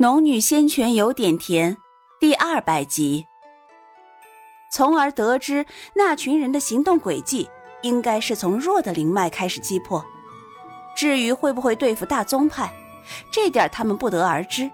[0.00, 1.76] 农女仙泉有点甜，
[2.20, 3.26] 第二百集。
[4.70, 7.50] 从而得知那群人的行动轨迹，
[7.82, 10.04] 应该是从弱的灵脉开始击破。
[10.96, 12.72] 至于会不会对付大宗派，
[13.32, 14.70] 这点他们不得而知。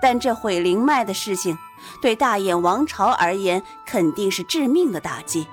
[0.00, 1.58] 但这毁灵脉的事情，
[2.00, 5.44] 对大眼王朝而言肯定是致命的打击。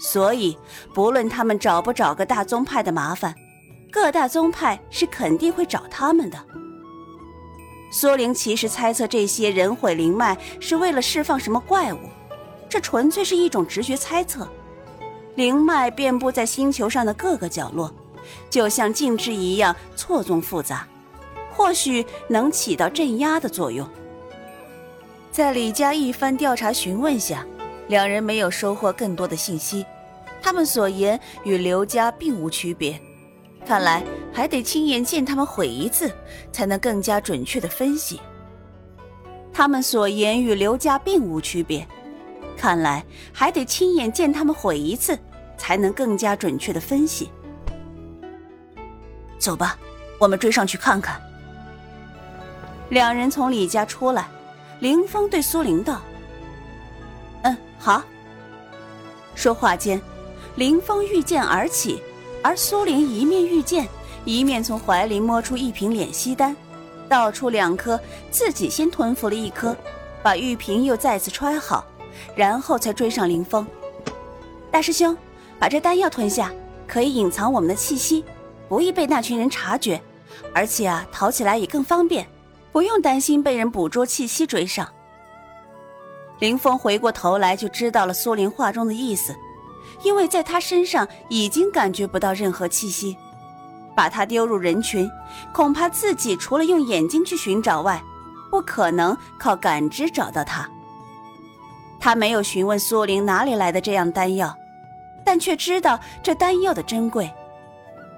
[0.00, 0.58] 所以，
[0.92, 3.32] 不论他们找不找个大宗派的麻烦，
[3.92, 6.44] 各大宗派是肯定会找他们的。
[7.92, 11.98] 苏灵其实猜测这些人毁灵脉是为了释放什么怪物，
[12.66, 14.48] 这纯粹是一种直觉猜测。
[15.34, 17.92] 灵脉遍布在星球上的各个角落，
[18.48, 20.88] 就像禁制一样错综复杂，
[21.52, 23.86] 或许能起到镇压的作用。
[25.30, 27.46] 在李家一番调查询问下，
[27.88, 29.84] 两人没有收获更多的信息，
[30.40, 32.98] 他们所言与刘家并无区别。
[33.66, 36.10] 看来还得亲眼见他们毁一次，
[36.52, 38.20] 才能更加准确的分析。
[39.52, 41.86] 他们所言与刘家并无区别，
[42.56, 45.18] 看来还得亲眼见他们毁一次，
[45.56, 47.30] 才能更加准确的分析。
[49.38, 49.78] 走吧，
[50.18, 51.20] 我们追上去看看。
[52.90, 54.28] 两人从李家出来，
[54.80, 56.00] 林峰对苏玲道
[57.42, 58.02] ：“嗯，好。”
[59.34, 60.00] 说话间，
[60.56, 62.02] 林峰御剑而起。
[62.42, 63.88] 而苏玲一面御剑，
[64.24, 66.56] 一面从怀里摸出一瓶敛息丹，
[67.08, 67.98] 倒出两颗，
[68.30, 69.76] 自己先吞服了一颗，
[70.22, 71.86] 把玉瓶又再次揣好，
[72.34, 73.64] 然后才追上林峰。
[74.72, 75.16] 大师兄，
[75.58, 76.52] 把这丹药吞下，
[76.86, 78.24] 可以隐藏我们的气息，
[78.68, 80.02] 不易被那群人察觉，
[80.52, 82.26] 而且啊，逃起来也更方便，
[82.72, 84.88] 不用担心被人捕捉气息追上。
[86.40, 89.32] 林峰回过头来就知道了苏玲话中的意思。
[90.02, 93.16] 因为在他身上已经感觉不到任何气息，
[93.94, 95.10] 把他丢入人群，
[95.52, 98.02] 恐怕自己除了用眼睛去寻找外，
[98.50, 100.68] 不可能靠感知找到他。
[102.00, 104.56] 他没有询问苏玲哪里来的这样丹药，
[105.24, 107.30] 但却知道这丹药的珍贵。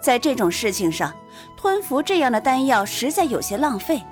[0.00, 1.12] 在这种事情上，
[1.56, 4.02] 吞服这样的丹药实在有些浪费。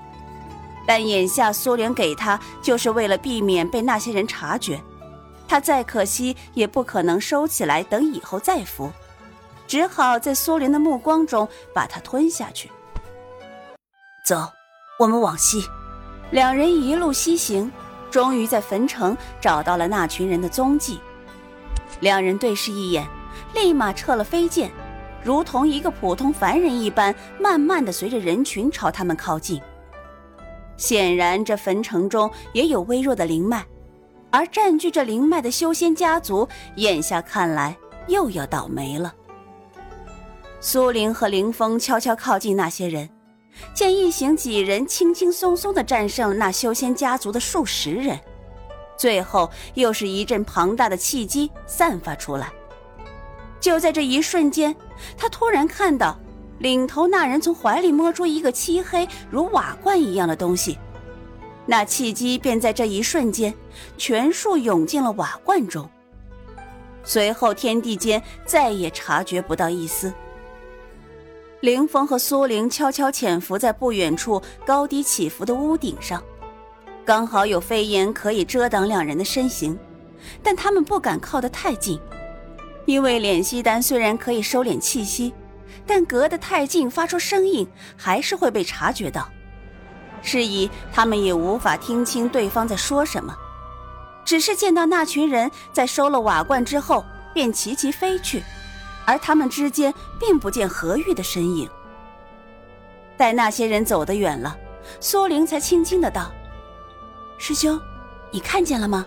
[0.87, 4.83] 但眼下苏玲给他，就是为了避免被那些人察觉。
[5.47, 8.91] 他再可惜也不可能收起来，等以后再服，
[9.67, 12.71] 只好在苏林的目光中把它吞下去。
[14.27, 14.37] 走，
[14.99, 15.65] 我们往西。
[16.31, 17.71] 两人一路西行，
[18.11, 20.99] 终于在坟城找到了那群人的踪迹。
[22.01, 23.07] 两人对视一眼，
[23.55, 24.71] 立马撤了飞剑，
[25.23, 29.61] 如同一个普通凡人一般，慢慢的随着人群朝他们靠近。
[30.77, 33.65] 显然，这坟城中也有微弱的灵脉。
[34.35, 37.77] 而占据着灵脉的修仙家族，眼下看来
[38.09, 39.15] 又要倒霉了。
[40.61, 43.09] 苏玲和林峰悄悄靠近那些人，
[43.73, 48.19] 见一行几人轻轻松松地战胜了那修仙家族的数十人，
[48.97, 52.53] 最后又是一阵庞大的气机散发出来。
[53.61, 54.75] 就在这一瞬间，
[55.17, 56.19] 他突然看到
[56.59, 60.77] 领头那人从怀里摸出一个漆黑如瓦罐一样的东西。
[61.67, 63.53] 那气机便在这一瞬间
[63.97, 65.89] 全数涌进了瓦罐中，
[67.03, 70.13] 随后天地间再也察觉不到一丝。
[71.61, 76.23] 凌风和苏玲悄悄潜伏在不远处高低起伏的屋顶上，
[77.03, 79.79] 刚好有飞檐可以遮挡两人的身形，
[80.43, 81.99] 但他们不敢靠得太近，
[82.85, 85.33] 因为敛息丹虽然可以收敛气息，
[85.87, 89.27] 但隔得太近发出声音还是会被察觉到。
[90.25, 93.37] 是以，他们也无法听清对方在说什么，
[94.25, 97.05] 只是见到那群人在收了瓦罐之后
[97.35, 98.43] 便齐齐飞去，
[99.05, 101.69] 而他们之间并不见何玉的身影。
[103.19, 104.57] 待那些人走得远了，
[104.99, 106.33] 苏玲才轻轻的道
[107.39, 107.79] ：“师兄，
[108.33, 109.07] 你看见了吗？”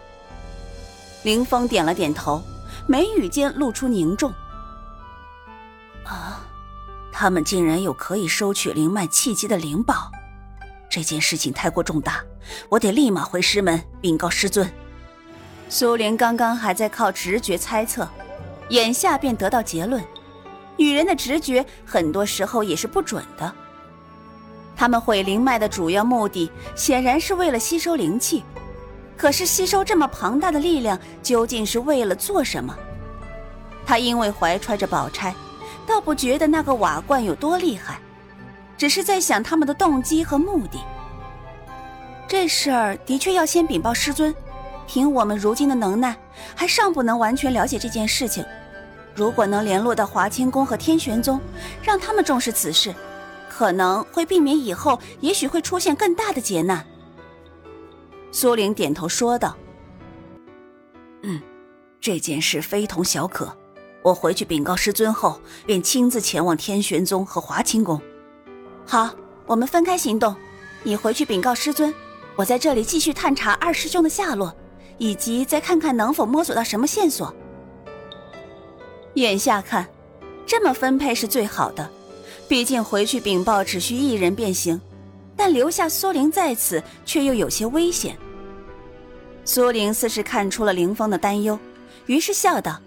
[1.24, 2.42] 凌风点了点头，
[2.86, 4.32] 眉宇间露出凝重。
[6.06, 6.40] 啊，
[7.12, 10.12] 他们竟然有可以收取灵脉气机的灵宝。
[10.98, 12.24] 这件事情太过重大，
[12.70, 14.68] 我得立马回师门禀告师尊。
[15.70, 18.10] 苏玲刚刚还在靠直觉猜测，
[18.70, 20.04] 眼下便得到结论。
[20.76, 23.54] 女人的直觉很多时候也是不准的。
[24.76, 28.44] 他们毁灵脉的主要目的显然是为了吸收灵气，
[29.16, 32.76] 可是吸收这么庞大的力量，究竟是为了做什么？
[33.86, 35.32] 他因为怀揣着宝钗，
[35.86, 38.00] 倒不觉得那个瓦罐有多厉害。
[38.77, 40.79] 只是在想他们的动机和目的。
[42.27, 44.33] 这事儿的确要先禀报师尊。
[44.85, 46.15] 凭我们如今的能耐，
[46.56, 48.45] 还尚不能完全了解这件事情。
[49.13, 51.41] 如果能联络到华清宫和天玄宗，
[51.83, 52.95] 让他们重视此事，
[53.50, 56.85] 可能会避免以后也许会出现更大的劫难。
[58.31, 59.57] 苏玲点头说道
[61.24, 61.41] ：“嗯，
[62.00, 63.57] 这件事非同小可。
[64.03, 68.01] 我回去禀告师尊后，便亲自前往天玄宗和华清宫。
[68.89, 69.10] 好，
[69.45, 70.34] 我们分开行动。
[70.81, 71.94] 你回去禀告师尊，
[72.38, 74.56] 我在这里继续探查二师兄的下落，
[74.98, 77.36] 以及再看看能否摸索到什么线索。
[79.16, 79.86] 眼下看，
[80.45, 81.89] 这么分配是最好的。
[82.48, 84.80] 毕竟回去禀报只需一人便行，
[85.36, 88.18] 但留下苏玲在此却又有些危险。”
[89.44, 91.60] 苏玲似是看出了凌风的担忧，
[92.06, 92.80] 于是笑道：“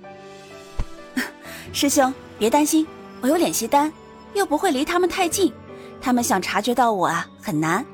[1.74, 2.86] 师兄，别担心，
[3.20, 3.92] 我有敛息丹，
[4.32, 5.52] 又不会离他们太近，
[6.00, 7.84] 他们想察觉到我啊，很难。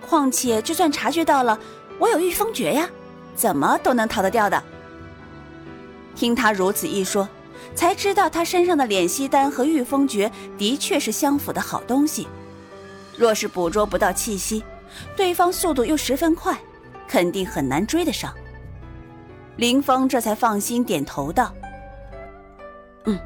[0.00, 1.58] 况且就算察觉到了，
[1.98, 2.88] 我有御风诀呀，
[3.34, 4.62] 怎么都能逃得掉的。”
[6.14, 7.28] 听他如此一说，
[7.74, 12.28] 才知道他身上的敛息丹和御风诀的确是相符的好东西。
[13.16, 14.64] 若是捕捉不到气息，
[15.16, 16.58] 对方速度又十分快。
[17.08, 18.32] 肯定很难追得上。
[19.56, 21.52] 林峰这才放心，点头道
[23.04, 23.18] ：“嗯，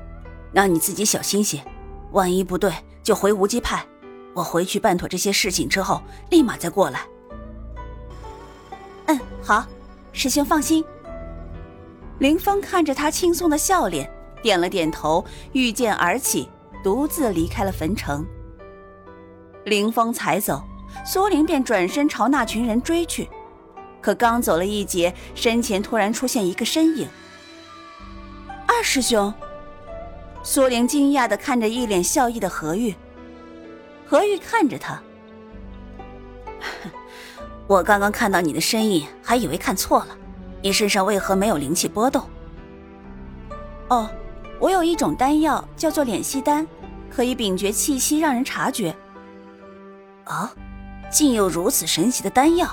[0.50, 1.62] 那你自己小心些，
[2.10, 2.72] 万一不对
[3.04, 3.86] 就回无极派。
[4.36, 7.00] 我回去办妥这些事情之后，立马再过来。”
[9.08, 9.64] 嗯，好，
[10.12, 10.84] 师兄放心。
[12.18, 14.10] 林峰看着他轻松的笑脸，
[14.42, 16.48] 点了点头，御剑而起，
[16.84, 18.26] 独自离开了坟城。
[19.64, 20.62] 林峰才走，
[21.04, 23.28] 苏玲便转身朝那群人追去。
[24.02, 27.08] 可刚走了一截，身前突然出现一个身影。
[28.66, 29.32] 二师兄，
[30.42, 32.94] 苏玲惊讶的看着一脸笑意的何玉。
[34.08, 35.02] 何玉看着他，
[37.66, 40.16] 我刚刚看到你的身影，还以为看错了。
[40.62, 42.28] 你身上为何没有灵气波动？
[43.88, 44.08] 哦，
[44.58, 46.66] 我有一种丹药，叫做敛息丹，
[47.10, 48.94] 可以屏绝气息，让人察觉。
[50.24, 50.52] 啊，
[51.10, 52.68] 竟有如此神奇的丹药！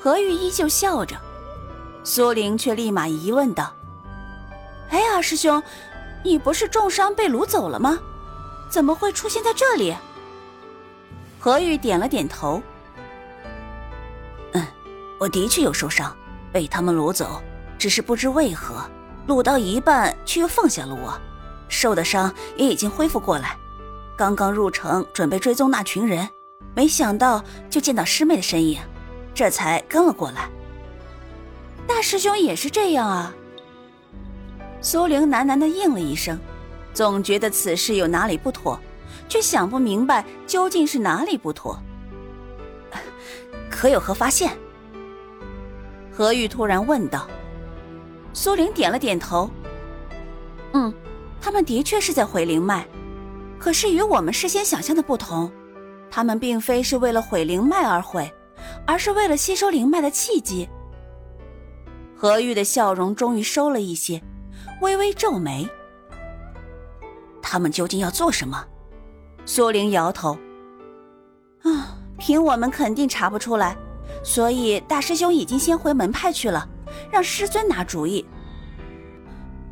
[0.00, 1.16] 何玉依旧笑着，
[2.04, 3.72] 苏玲却立马疑问道
[4.90, 5.62] ：“哎，二师兄，
[6.24, 7.98] 你不是重伤被掳走了吗？
[8.72, 9.94] 怎么会出现在这里？”
[11.38, 12.62] 何玉点了点头
[14.54, 14.66] ：“嗯，
[15.20, 16.16] 我的确有受伤，
[16.50, 17.42] 被他们掳走，
[17.78, 18.82] 只是不知为何，
[19.28, 21.20] 掳到一半却又放下了我，
[21.68, 23.56] 受的伤也已经恢复过来。
[24.16, 26.28] 刚刚入城准备追踪那群人，
[26.74, 28.80] 没想到就见到师妹的身影。”
[29.34, 30.50] 这才跟了过来。
[31.86, 33.32] 大师兄也是这样啊。
[34.82, 36.38] 苏玲喃喃的应了一声，
[36.92, 38.78] 总觉得此事有哪里不妥，
[39.28, 41.78] 却想不明白究竟是哪里不妥。
[43.70, 44.56] 可有何发现？
[46.10, 47.26] 何玉突然问道。
[48.32, 49.50] 苏玲点了点头。
[50.72, 50.92] 嗯，
[51.40, 52.86] 他们的确是在毁灵脉，
[53.58, 55.50] 可是与我们事先想象的不同，
[56.10, 58.32] 他们并非是为了毁灵脉而毁。
[58.86, 60.68] 而是为了吸收灵脉的契机。
[62.16, 64.22] 何玉的笑容终于收了一些，
[64.80, 65.68] 微微皱眉。
[67.42, 68.64] 他们究竟要做什么？
[69.44, 70.38] 苏玲摇头。
[71.62, 73.76] 啊，凭我们肯定查不出来，
[74.22, 76.68] 所以大师兄已经先回门派去了，
[77.10, 78.24] 让师尊拿主意。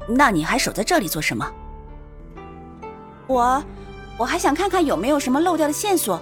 [0.08, 1.48] 那你还守在这里做什么？
[3.26, 3.62] 我，
[4.18, 6.20] 我还想看看有没有什么漏掉的线索。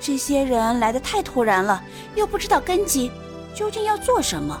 [0.00, 1.82] 这些人来的太突然了，
[2.14, 3.10] 又不知道根基，
[3.54, 4.58] 究竟要做什么？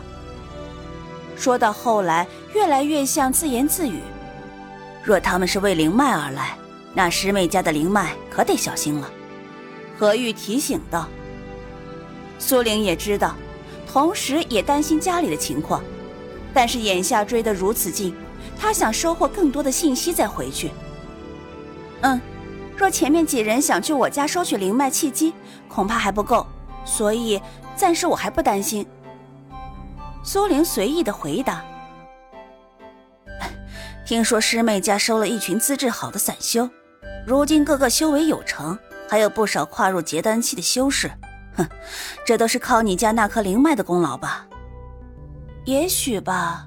[1.36, 4.00] 说到后来，越来越像自言自语。
[5.02, 6.56] 若他们是为灵脉而来，
[6.94, 9.10] 那师妹家的灵脉可得小心了。
[9.98, 11.08] 何玉提醒道。
[12.38, 13.34] 苏玲也知道，
[13.86, 15.82] 同时也担心家里的情况，
[16.54, 18.14] 但是眼下追得如此近，
[18.58, 20.70] 她想收获更多的信息再回去。
[22.00, 22.20] 嗯。
[22.76, 25.34] 若前面几人想去我家收取灵脉契机，
[25.68, 26.46] 恐怕还不够，
[26.82, 27.38] 所以
[27.76, 28.86] 暂时我还不担心。
[30.22, 31.62] 苏玲随意的回答
[34.10, 36.68] ：“听说师妹家收了一群资质好的散修，
[37.24, 38.76] 如今个个修为有成，
[39.08, 41.08] 还有不少跨入结丹期的修士。
[41.54, 41.64] 哼，
[42.26, 44.48] 这都是靠你家那颗灵脉的功劳吧？
[45.64, 46.66] 也许吧，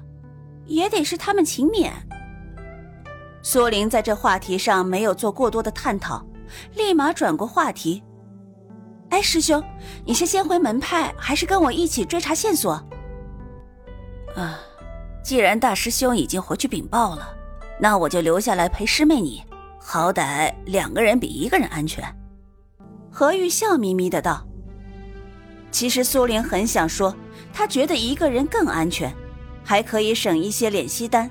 [0.64, 1.90] 也得是他们勤勉。”
[3.44, 6.26] 苏玲在这话题上没有做过多的探讨，
[6.76, 8.02] 立马转过话题
[9.12, 9.62] ：“哎，师兄，
[10.06, 12.72] 你是先回门派，还是跟我一起追查线索？”
[14.34, 14.58] 啊，
[15.24, 17.34] 既然大师兄已经回去禀报了，
[17.80, 19.42] 那我就留下来陪师妹你，
[19.80, 22.04] 好歹两个人比一个人安全。”
[23.10, 24.46] 何玉笑眯眯的道。
[25.70, 27.16] 其实苏玲很想说，
[27.54, 29.12] 她觉得一个人更安全，
[29.64, 31.30] 还可以省一些敛息丹。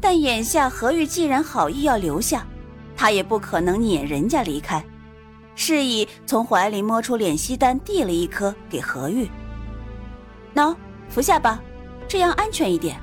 [0.00, 2.44] 但眼下何玉既然好意要留下，
[2.96, 4.84] 她也不可能撵人家离开，
[5.54, 9.30] 示意从怀里摸出敛息丹，递了一颗给何玉。
[10.54, 10.74] 喏，
[11.08, 11.62] 服下吧，
[12.08, 13.00] 这样安全一点。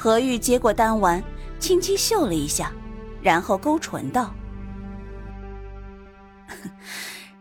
[0.00, 1.20] 何玉接过丹丸，
[1.58, 2.72] 轻轻嗅了一下，
[3.20, 4.32] 然后勾唇道：“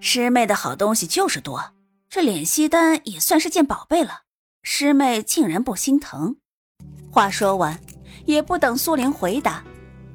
[0.01, 1.63] 师妹的好东西就是多，
[2.09, 4.21] 这敛息丹也算是件宝贝了。
[4.63, 6.37] 师妹竟然不心疼。”
[7.13, 7.79] 话说完，
[8.25, 9.63] 也不等苏玲回答，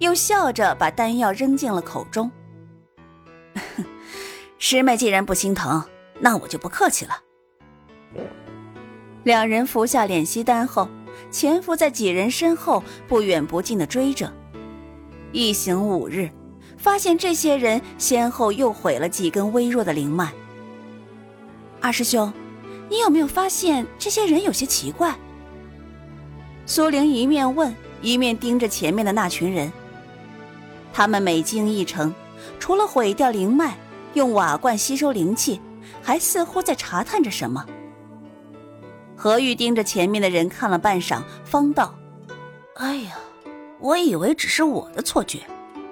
[0.00, 2.28] 又笑着把丹药扔进了口中。
[4.58, 5.84] 师妹既然不心疼，
[6.18, 7.20] 那我就不客气了。
[9.22, 10.88] 两人服下敛息丹后。
[11.32, 14.32] 潜伏在几人身后，不远不近的追着。
[15.32, 16.30] 一行五日，
[16.76, 20.30] 发现这些人先后又毁了几根微弱的灵脉。
[21.80, 22.30] 二师兄，
[22.90, 25.16] 你有没有发现这些人有些奇怪？
[26.66, 29.72] 苏玲一面问，一面盯着前面的那群人。
[30.92, 32.14] 他们每经一城，
[32.60, 33.76] 除了毁掉灵脉，
[34.12, 35.58] 用瓦罐吸收灵气，
[36.02, 37.66] 还似乎在查探着什么。
[39.22, 41.94] 何玉盯着前面的人看了半晌，方道
[42.74, 43.16] ：“哎呀，
[43.78, 45.38] 我以为只是我的错觉，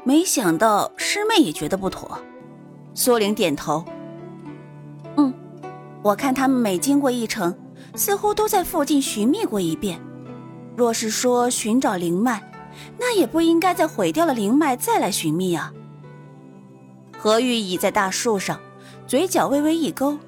[0.02, 2.18] 没想到师妹也觉得不妥。”
[2.92, 3.84] 苏玲点头
[5.16, 5.32] ：“嗯，
[6.02, 7.56] 我看他们每经过一城，
[7.94, 10.00] 似乎都在附近寻觅过一遍。
[10.76, 12.42] 若是说寻找灵脉，
[12.99, 15.72] 那也不应该在毁掉了灵脉再来寻觅啊。”
[17.16, 18.58] 何玉倚在大树上，
[19.06, 20.18] 嘴角微微一勾：“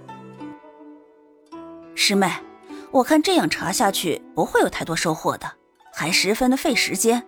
[1.97, 2.31] 师妹。”
[2.93, 5.51] 我看这样查下去不会有太多收获的，
[5.95, 7.27] 还十分的费时间。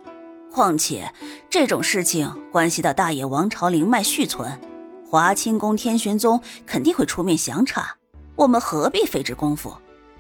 [0.53, 1.11] 况且
[1.49, 4.61] 这种事情关系到大野王朝灵脉续存，
[5.09, 7.97] 华清宫、天玄宗肯定会出面详查。
[8.37, 9.75] 我们何必费这功夫？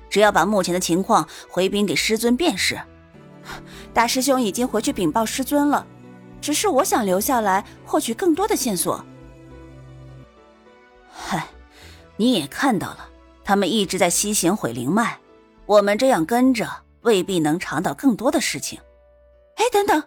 [0.08, 2.80] 只要把目前的情况回禀给师尊便是。
[3.92, 5.86] 大师兄已经回去禀报师尊了，
[6.40, 9.04] 只是我想留下来获取更多的线索。
[11.12, 11.46] 嗨，
[12.16, 13.10] 你也看到了，
[13.44, 15.18] 他们一直在西行毁灵脉。
[15.66, 16.68] 我们这样跟着，
[17.02, 18.78] 未必能尝到更多的事情。
[19.56, 20.02] 哎，等等，